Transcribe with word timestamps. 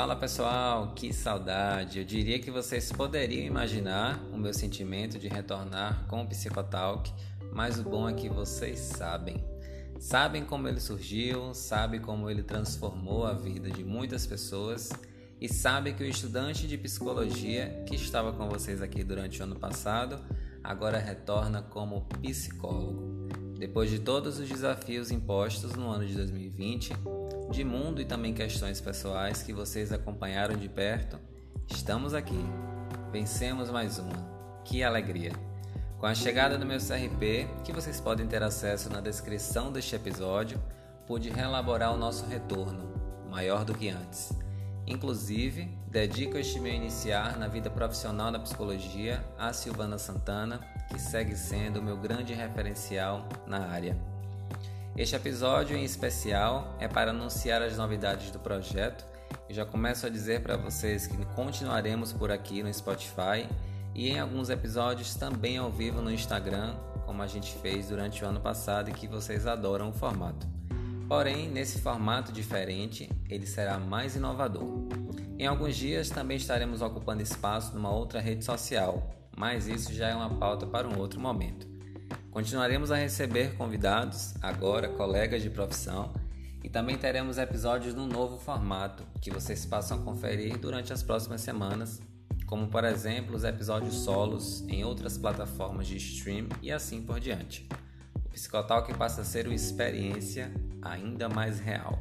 Fala 0.00 0.16
pessoal, 0.16 0.94
que 0.94 1.12
saudade! 1.12 1.98
Eu 1.98 2.06
diria 2.06 2.38
que 2.38 2.50
vocês 2.50 2.90
poderiam 2.90 3.44
imaginar 3.44 4.18
o 4.32 4.38
meu 4.38 4.54
sentimento 4.54 5.18
de 5.18 5.28
retornar 5.28 6.06
com 6.08 6.22
o 6.22 6.26
Psicotalk, 6.26 7.12
mas 7.52 7.78
o 7.78 7.82
bom 7.82 8.08
é 8.08 8.14
que 8.14 8.26
vocês 8.26 8.78
sabem. 8.78 9.44
Sabem 9.98 10.42
como 10.42 10.66
ele 10.66 10.80
surgiu, 10.80 11.52
sabem 11.52 12.00
como 12.00 12.30
ele 12.30 12.42
transformou 12.42 13.26
a 13.26 13.34
vida 13.34 13.70
de 13.70 13.84
muitas 13.84 14.26
pessoas 14.26 14.88
e 15.38 15.52
sabem 15.52 15.94
que 15.94 16.02
o 16.02 16.06
estudante 16.06 16.66
de 16.66 16.78
psicologia 16.78 17.84
que 17.86 17.94
estava 17.94 18.32
com 18.32 18.48
vocês 18.48 18.80
aqui 18.80 19.04
durante 19.04 19.38
o 19.38 19.44
ano 19.44 19.56
passado 19.56 20.18
agora 20.64 20.96
retorna 20.96 21.60
como 21.60 22.06
psicólogo. 22.22 23.19
Depois 23.60 23.90
de 23.90 23.98
todos 23.98 24.38
os 24.38 24.48
desafios 24.48 25.10
impostos 25.10 25.74
no 25.74 25.90
ano 25.90 26.06
de 26.06 26.14
2020, 26.14 26.94
de 27.50 27.62
mundo 27.62 28.00
e 28.00 28.06
também 28.06 28.32
questões 28.32 28.80
pessoais 28.80 29.42
que 29.42 29.52
vocês 29.52 29.92
acompanharam 29.92 30.56
de 30.56 30.66
perto, 30.66 31.18
estamos 31.68 32.14
aqui. 32.14 32.42
Vencemos 33.12 33.68
mais 33.68 33.98
uma. 33.98 34.16
Que 34.64 34.82
alegria! 34.82 35.32
Com 35.98 36.06
a 36.06 36.14
chegada 36.14 36.56
do 36.56 36.64
meu 36.64 36.78
CRP, 36.78 37.50
que 37.62 37.70
vocês 37.70 38.00
podem 38.00 38.26
ter 38.26 38.42
acesso 38.42 38.88
na 38.88 39.02
descrição 39.02 39.70
deste 39.70 39.94
episódio, 39.94 40.58
pude 41.06 41.28
reelaborar 41.28 41.92
o 41.92 41.98
nosso 41.98 42.24
retorno, 42.24 42.90
maior 43.28 43.66
do 43.66 43.74
que 43.74 43.90
antes. 43.90 44.32
Inclusive, 44.86 45.68
dedico 45.86 46.38
este 46.38 46.58
meu 46.58 46.72
iniciar 46.72 47.38
na 47.38 47.46
vida 47.46 47.68
profissional 47.68 48.32
da 48.32 48.38
psicologia 48.38 49.22
a 49.38 49.52
Silvana 49.52 49.98
Santana, 49.98 50.66
que 50.90 51.00
segue 51.00 51.34
sendo 51.34 51.78
o 51.78 51.82
meu 51.82 51.96
grande 51.96 52.34
referencial 52.34 53.26
na 53.46 53.68
área. 53.68 53.96
Este 54.96 55.16
episódio 55.16 55.76
em 55.76 55.84
especial 55.84 56.76
é 56.78 56.88
para 56.88 57.10
anunciar 57.10 57.62
as 57.62 57.76
novidades 57.76 58.30
do 58.30 58.38
projeto 58.38 59.06
e 59.48 59.54
já 59.54 59.64
começo 59.64 60.04
a 60.04 60.10
dizer 60.10 60.42
para 60.42 60.56
vocês 60.56 61.06
que 61.06 61.16
continuaremos 61.34 62.12
por 62.12 62.30
aqui 62.30 62.62
no 62.62 62.74
Spotify 62.74 63.48
e 63.94 64.10
em 64.10 64.18
alguns 64.18 64.50
episódios 64.50 65.14
também 65.14 65.58
ao 65.58 65.70
vivo 65.70 66.02
no 66.02 66.12
Instagram, 66.12 66.74
como 67.06 67.22
a 67.22 67.26
gente 67.26 67.52
fez 67.58 67.88
durante 67.88 68.24
o 68.24 68.28
ano 68.28 68.40
passado 68.40 68.90
e 68.90 68.92
que 68.92 69.08
vocês 69.08 69.46
adoram 69.46 69.90
o 69.90 69.92
formato. 69.92 70.46
Porém, 71.08 71.48
nesse 71.48 71.80
formato 71.80 72.30
diferente, 72.30 73.10
ele 73.28 73.46
será 73.46 73.78
mais 73.78 74.14
inovador. 74.14 74.86
Em 75.38 75.46
alguns 75.46 75.74
dias 75.74 76.10
também 76.10 76.36
estaremos 76.36 76.82
ocupando 76.82 77.22
espaço 77.22 77.74
numa 77.74 77.90
outra 77.90 78.20
rede 78.20 78.44
social, 78.44 79.10
mas 79.40 79.66
isso 79.66 79.94
já 79.94 80.08
é 80.08 80.14
uma 80.14 80.28
pauta 80.28 80.66
para 80.66 80.86
um 80.86 80.98
outro 80.98 81.18
momento. 81.18 81.66
Continuaremos 82.30 82.90
a 82.90 82.96
receber 82.96 83.56
convidados, 83.56 84.34
agora 84.42 84.86
colegas 84.90 85.40
de 85.40 85.48
profissão, 85.48 86.12
e 86.62 86.68
também 86.68 86.98
teremos 86.98 87.38
episódios 87.38 87.94
num 87.94 88.06
novo 88.06 88.36
formato 88.36 89.02
que 89.18 89.30
vocês 89.30 89.64
passam 89.64 89.96
a 89.96 90.02
conferir 90.02 90.58
durante 90.58 90.92
as 90.92 91.02
próximas 91.02 91.40
semanas, 91.40 92.02
como 92.44 92.68
por 92.68 92.84
exemplo 92.84 93.34
os 93.34 93.42
episódios 93.42 93.94
solos 93.94 94.60
em 94.68 94.84
outras 94.84 95.16
plataformas 95.16 95.86
de 95.86 95.96
stream 95.96 96.46
e 96.60 96.70
assim 96.70 97.00
por 97.00 97.18
diante. 97.18 97.66
O 98.26 98.28
Psicotalk 98.28 98.92
passa 98.92 99.22
a 99.22 99.24
ser 99.24 99.46
uma 99.46 99.54
experiência 99.54 100.52
ainda 100.82 101.30
mais 101.30 101.58
real. 101.58 101.98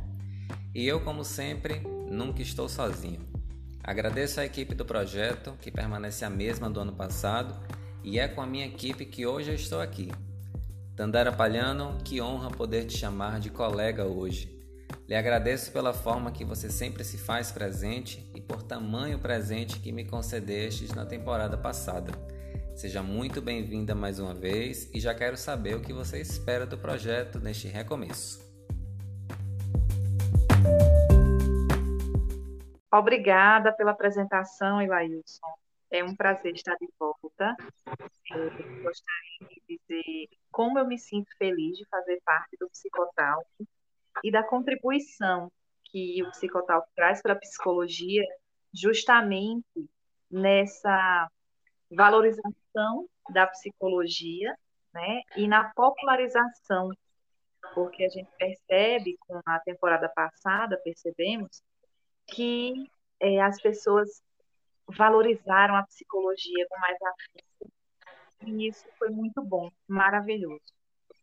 E 0.75 0.85
eu, 0.85 0.99
como 0.99 1.23
sempre, 1.23 1.79
nunca 2.11 2.41
estou 2.41 2.67
sozinho. 2.67 3.38
Agradeço 3.83 4.39
à 4.39 4.45
equipe 4.45 4.75
do 4.75 4.85
projeto, 4.85 5.57
que 5.61 5.71
permanece 5.71 6.23
a 6.25 6.29
mesma 6.29 6.69
do 6.69 6.79
ano 6.79 6.93
passado 6.93 7.55
e 8.03 8.19
é 8.19 8.27
com 8.27 8.41
a 8.41 8.47
minha 8.47 8.65
equipe 8.65 9.05
que 9.05 9.25
hoje 9.25 9.51
eu 9.51 9.55
estou 9.55 9.81
aqui. 9.81 10.11
Dandara 10.95 11.31
Palhano, 11.31 11.97
que 12.03 12.21
honra 12.21 12.49
poder 12.49 12.85
te 12.85 12.97
chamar 12.97 13.39
de 13.39 13.49
colega 13.49 14.05
hoje. 14.05 14.59
Lhe 15.07 15.15
agradeço 15.15 15.71
pela 15.71 15.93
forma 15.93 16.31
que 16.31 16.45
você 16.45 16.69
sempre 16.69 17.03
se 17.03 17.17
faz 17.17 17.51
presente 17.51 18.29
e 18.35 18.41
por 18.41 18.61
tamanho 18.61 19.17
presente 19.17 19.79
que 19.79 19.91
me 19.91 20.05
concedestes 20.05 20.93
na 20.93 21.05
temporada 21.05 21.57
passada. 21.57 22.11
Seja 22.75 23.01
muito 23.01 23.41
bem-vinda 23.41 23.95
mais 23.95 24.19
uma 24.19 24.33
vez 24.33 24.89
e 24.93 24.99
já 24.99 25.13
quero 25.13 25.35
saber 25.35 25.75
o 25.75 25.81
que 25.81 25.93
você 25.93 26.21
espera 26.21 26.65
do 26.65 26.77
projeto 26.77 27.39
neste 27.39 27.67
recomeço. 27.67 28.48
Obrigada 32.91 33.71
pela 33.73 33.91
apresentação, 33.91 34.81
Ilailson. 34.81 35.47
É 35.91 36.03
um 36.03 36.15
prazer 36.15 36.53
estar 36.53 36.75
de 36.75 36.87
volta. 36.99 37.55
Eu 38.31 38.83
gostaria 38.83 39.47
de 39.49 39.77
dizer 39.77 40.29
como 40.51 40.77
eu 40.77 40.87
me 40.87 40.97
sinto 40.97 41.29
feliz 41.37 41.77
de 41.77 41.85
fazer 41.87 42.19
parte 42.23 42.57
do 42.59 42.69
Psicotalk 42.69 43.47
e 44.23 44.31
da 44.31 44.43
contribuição 44.43 45.51
que 45.85 46.21
o 46.23 46.29
Psicotalk 46.31 46.87
traz 46.95 47.21
para 47.21 47.33
a 47.33 47.39
psicologia, 47.39 48.23
justamente 48.73 49.89
nessa 50.29 51.29
valorização 51.91 53.07
da 53.31 53.47
psicologia 53.47 54.55
né, 54.93 55.21
e 55.35 55.47
na 55.47 55.71
popularização, 55.73 56.91
porque 57.73 58.03
a 58.03 58.09
gente 58.09 58.29
percebe, 58.37 59.17
com 59.21 59.39
a 59.45 59.59
temporada 59.59 60.09
passada, 60.09 60.79
percebemos 60.83 61.63
que 62.31 62.73
é, 63.19 63.41
as 63.41 63.61
pessoas 63.61 64.21
valorizaram 64.87 65.75
a 65.75 65.83
psicologia 65.83 66.65
com 66.69 66.79
mais 66.79 66.97
afinco. 67.01 67.73
E 68.45 68.67
isso 68.67 68.85
foi 68.97 69.09
muito 69.09 69.41
bom, 69.43 69.69
maravilhoso. 69.87 70.63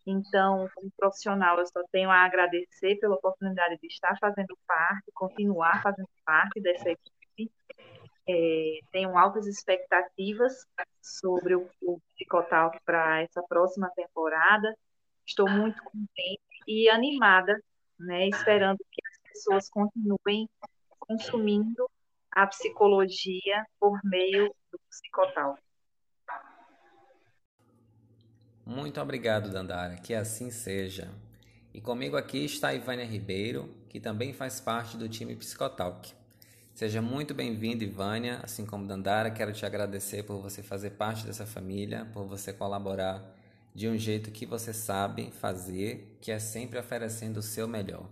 Então, 0.06 0.70
como 0.74 0.90
profissional, 0.96 1.58
eu 1.58 1.66
só 1.66 1.82
tenho 1.90 2.10
a 2.10 2.24
agradecer 2.24 2.96
pela 3.00 3.16
oportunidade 3.16 3.76
de 3.80 3.88
estar 3.88 4.16
fazendo 4.20 4.56
parte, 4.66 5.10
continuar 5.12 5.82
fazendo 5.82 6.08
parte 6.24 6.60
dessa 6.60 6.90
equipe. 6.90 7.52
É, 8.28 8.78
tenho 8.92 9.16
altas 9.16 9.46
expectativas 9.46 10.64
sobre 11.02 11.56
o, 11.56 11.68
o 11.82 12.00
Psicotalk 12.14 12.78
para 12.84 13.22
essa 13.22 13.42
próxima 13.42 13.90
temporada. 13.96 14.76
Estou 15.26 15.48
muito 15.50 15.82
contente 15.82 16.40
e 16.68 16.88
animada, 16.88 17.60
né, 17.98 18.28
esperando 18.28 18.78
que 18.90 19.02
as 19.06 19.32
pessoas 19.32 19.68
continuem 19.68 20.48
consumindo 21.06 21.88
a 22.32 22.46
psicologia 22.46 23.64
por 23.80 23.98
meio 24.04 24.54
do 24.70 24.78
psicotal. 24.90 25.56
Muito 28.64 29.00
obrigado, 29.00 29.50
Dandara, 29.50 29.96
que 29.96 30.12
assim 30.12 30.50
seja. 30.50 31.08
E 31.72 31.80
comigo 31.80 32.16
aqui 32.16 32.44
está 32.44 32.68
a 32.68 32.74
Ivânia 32.74 33.04
Ribeiro, 33.04 33.72
que 33.88 34.00
também 34.00 34.32
faz 34.32 34.60
parte 34.60 34.96
do 34.96 35.08
time 35.08 35.36
Psicotalk. 35.36 36.12
Seja 36.74 37.00
muito 37.00 37.32
bem-vinda, 37.32 37.84
Ivânia. 37.84 38.40
Assim 38.42 38.66
como 38.66 38.86
Dandara, 38.86 39.30
quero 39.30 39.52
te 39.52 39.64
agradecer 39.64 40.24
por 40.24 40.42
você 40.42 40.62
fazer 40.62 40.90
parte 40.90 41.24
dessa 41.24 41.46
família, 41.46 42.06
por 42.12 42.26
você 42.26 42.52
colaborar 42.52 43.22
de 43.74 43.88
um 43.88 43.96
jeito 43.96 44.30
que 44.30 44.44
você 44.44 44.72
sabe 44.72 45.30
fazer, 45.30 46.18
que 46.20 46.32
é 46.32 46.38
sempre 46.38 46.78
oferecendo 46.78 47.38
o 47.38 47.42
seu 47.42 47.68
melhor. 47.68 48.08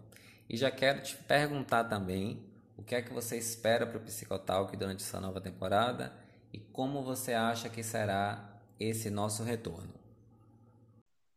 E 0.49 0.57
já 0.57 0.71
quero 0.71 1.03
te 1.03 1.17
perguntar 1.17 1.85
também 1.85 2.54
o 2.77 2.83
que 2.83 2.95
é 2.95 3.03
que 3.03 3.13
você 3.13 3.37
espera 3.37 3.87
para 3.87 3.99
o 3.99 4.01
Psicotalk 4.01 4.77
durante 4.77 5.03
essa 5.03 5.21
nova 5.21 5.41
temporada 5.41 6.13
e 6.53 6.59
como 6.59 7.03
você 7.03 7.33
acha 7.33 7.69
que 7.69 7.83
será 7.83 8.61
esse 8.79 9.11
nosso 9.11 9.43
retorno? 9.43 9.95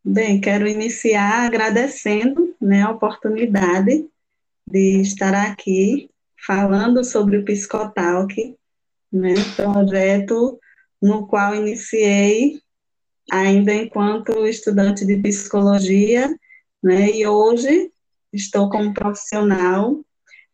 Bem, 0.03 0.39
quero 0.39 0.67
iniciar 0.67 1.45
agradecendo 1.45 2.55
né, 2.61 2.83
a 2.83 2.91
oportunidade 2.91 4.07
de 4.65 5.01
estar 5.01 5.33
aqui 5.33 6.09
falando 6.45 7.03
sobre 7.03 7.37
o 7.37 7.45
Psicotalk, 7.45 8.55
né, 9.11 9.33
projeto 9.55 10.59
no 11.01 11.27
qual 11.27 11.53
iniciei 11.55 12.61
ainda 13.29 13.73
enquanto 13.73 14.47
estudante 14.47 15.05
de 15.05 15.17
psicologia, 15.17 16.33
né, 16.81 17.11
e 17.11 17.27
hoje 17.27 17.91
estou 18.31 18.69
como 18.69 18.93
profissional 18.93 20.03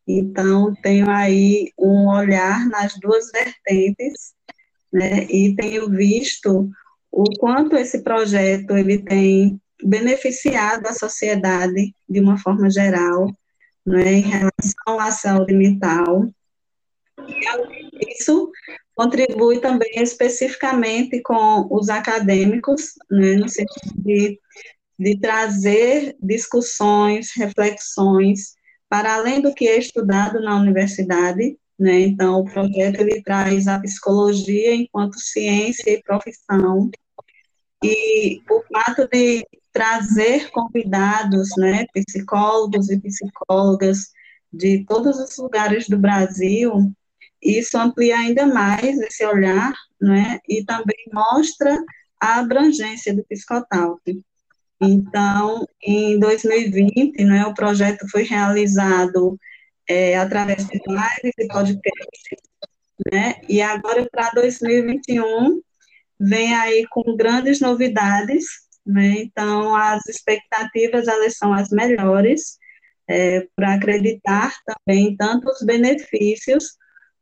então, 0.07 0.73
tenho 0.81 1.09
aí 1.09 1.71
um 1.77 2.07
olhar 2.09 2.67
nas 2.67 2.97
duas 2.99 3.31
vertentes, 3.31 4.33
né, 4.91 5.23
e 5.29 5.55
tenho 5.55 5.89
visto 5.89 6.69
o 7.11 7.23
quanto 7.39 7.77
esse 7.77 8.03
projeto 8.03 8.77
ele 8.77 8.99
tem 8.99 9.59
beneficiado 9.83 10.87
a 10.87 10.93
sociedade 10.93 11.95
de 12.07 12.19
uma 12.19 12.37
forma 12.37 12.69
geral, 12.69 13.27
né, 13.85 14.13
em 14.13 14.21
relação 14.21 14.99
à 14.99 15.11
saúde 15.11 15.53
mental. 15.53 16.27
E, 17.27 18.13
isso 18.13 18.51
contribui 18.93 19.59
também 19.59 19.91
especificamente 19.95 21.21
com 21.21 21.67
os 21.71 21.89
acadêmicos, 21.89 22.93
né, 23.09 23.35
no 23.35 23.47
sentido 23.47 23.93
de, 23.95 24.39
de 24.99 25.19
trazer 25.19 26.15
discussões, 26.21 27.31
reflexões 27.35 28.53
para 28.93 29.15
além 29.15 29.41
do 29.41 29.51
que 29.55 29.67
é 29.67 29.79
estudado 29.79 30.39
na 30.39 30.55
universidade, 30.55 31.57
né? 31.79 32.01
Então, 32.01 32.41
o 32.41 32.45
projeto 32.45 33.01
ele 33.01 33.23
traz 33.23 33.67
a 33.67 33.79
psicologia 33.79 34.75
enquanto 34.75 35.19
ciência 35.19 35.89
e 35.89 36.03
profissão. 36.03 36.91
E 37.83 38.39
o 38.47 38.61
fato 38.71 39.09
de 39.11 39.43
trazer 39.71 40.51
convidados, 40.51 41.49
né, 41.57 41.87
psicólogos 41.91 42.91
e 42.91 42.99
psicólogas 42.99 44.11
de 44.53 44.85
todos 44.85 45.17
os 45.17 45.35
lugares 45.39 45.89
do 45.89 45.97
Brasil, 45.97 46.93
isso 47.41 47.75
amplia 47.79 48.19
ainda 48.19 48.45
mais 48.45 48.99
esse 48.99 49.25
olhar, 49.25 49.73
né, 49.99 50.37
e 50.47 50.63
também 50.63 51.03
mostra 51.11 51.75
a 52.21 52.41
abrangência 52.41 53.11
do 53.11 53.23
Psicotalk. 53.23 54.23
Então, 54.81 55.65
em 55.81 56.19
2020, 56.19 57.23
né, 57.23 57.45
o 57.45 57.53
projeto 57.53 58.05
foi 58.09 58.23
realizado 58.23 59.37
é, 59.87 60.17
através 60.17 60.65
de 60.67 60.79
lives 60.87 61.33
e 61.37 61.47
podcasts, 61.47 62.41
né, 63.11 63.35
e 63.47 63.61
agora 63.61 64.07
para 64.11 64.31
2021 64.31 65.61
vem 66.19 66.53
aí 66.53 66.85
com 66.89 67.15
grandes 67.15 67.59
novidades, 67.59 68.45
né, 68.85 69.15
então 69.17 69.75
as 69.75 70.05
expectativas 70.07 71.07
elas 71.07 71.37
são 71.37 71.53
as 71.53 71.69
melhores, 71.69 72.57
é, 73.07 73.45
para 73.55 73.73
acreditar 73.73 74.53
também 74.65 75.09
em 75.09 75.15
tantos 75.15 75.61
benefícios 75.63 76.77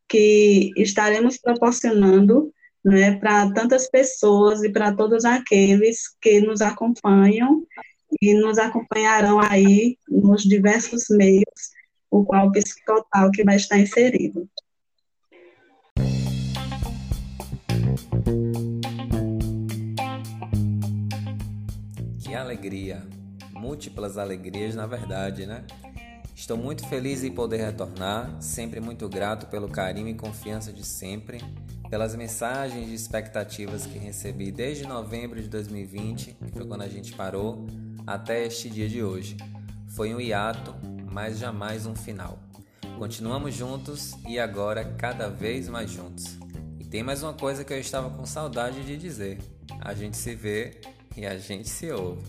que 0.08 0.72
estaremos 0.78 1.38
proporcionando 1.38 2.54
né, 2.84 3.18
para 3.20 3.52
tantas 3.52 3.90
pessoas 3.90 4.64
e 4.64 4.72
para 4.72 4.94
todos 4.96 5.26
aqueles 5.26 6.16
que 6.22 6.42
nos 6.42 6.62
acompanham 6.62 7.66
e 8.22 8.34
nos 8.34 8.58
acompanharão 8.58 9.40
aí 9.40 9.98
nos 10.10 10.44
diversos 10.44 11.06
meios, 11.10 11.72
o 12.10 12.26
qual 12.26 12.48
o 12.48 12.52
Psicotal 12.52 13.32
que 13.32 13.44
vai 13.44 13.56
estar 13.56 13.78
inserido. 13.78 14.50
Que 22.20 22.36
alegria! 22.36 23.04
Múltiplas 23.54 24.18
alegrias, 24.18 24.74
na 24.74 24.88
verdade, 24.88 25.46
né? 25.46 25.64
Estou 26.36 26.58
muito 26.58 26.88
feliz 26.88 27.24
em 27.24 27.32
poder 27.32 27.58
retornar, 27.58 28.42
sempre 28.42 28.80
muito 28.80 29.08
grato 29.08 29.46
pelo 29.46 29.70
carinho 29.70 30.08
e 30.08 30.16
confiança 30.16 30.74
de 30.74 30.84
sempre, 30.84 31.38
pelas 31.92 32.16
mensagens 32.16 32.90
e 32.90 32.94
expectativas 32.94 33.86
que 33.86 34.00
recebi 34.00 34.50
desde 34.50 34.88
novembro 34.88 35.42
de 35.42 35.50
2020, 35.50 36.38
que 36.42 36.52
foi 36.54 36.66
quando 36.66 36.84
a 36.84 36.88
gente 36.88 37.12
parou, 37.12 37.68
até 38.08 38.46
este 38.46 38.70
dia 38.70 38.88
de 38.88 39.04
hoje. 39.04 39.36
Foi 39.90 40.16
um 40.16 40.22
hiato, 40.22 40.74
mas 41.12 41.38
jamais 41.38 41.86
um 41.86 41.94
final. 41.94 42.40
Continuamos 42.98 43.54
juntos 43.54 44.14
e 44.26 44.40
agora 44.40 44.86
cada 44.98 45.28
vez 45.28 45.68
mais 45.68 45.92
juntos. 45.92 46.40
E 46.80 46.86
tem 46.86 47.04
mais 47.04 47.24
uma 47.24 47.34
coisa 47.34 47.66
que 47.66 47.74
eu 47.74 47.80
estava 47.80 48.10
com 48.10 48.26
saudade 48.26 48.86
de 48.86 48.96
dizer: 48.96 49.40
a 49.82 49.94
gente 49.94 50.16
se 50.16 50.34
vê 50.34 50.80
e 51.18 51.26
a 51.26 51.38
gente 51.38 51.68
se 51.68 51.92
ouve. 51.92 52.24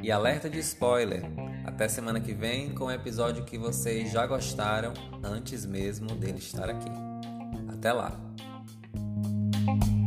E 0.00 0.12
alerta 0.12 0.48
de 0.48 0.60
spoiler! 0.60 1.22
Até 1.64 1.88
semana 1.88 2.20
que 2.20 2.32
vem 2.32 2.72
com 2.72 2.84
um 2.84 2.90
episódio 2.90 3.44
que 3.44 3.58
vocês 3.58 4.12
já 4.12 4.24
gostaram 4.28 4.94
antes 5.24 5.66
mesmo 5.66 6.14
dele 6.14 6.38
estar 6.38 6.70
aqui. 6.70 6.90
Até 7.68 7.92
lá! 7.92 8.27
thank 9.68 9.84
you 9.86 9.97